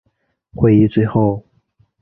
[0.55, 1.45] 会议最后